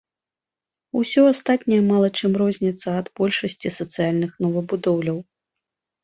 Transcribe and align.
Усё 0.99 1.21
астатняе 1.31 1.77
мала 1.89 2.07
чым 2.21 2.31
розніцца 2.43 2.87
ад 3.01 3.07
большасці 3.19 3.71
сацыяльных 3.75 4.31
новабудоўляў. 4.45 5.17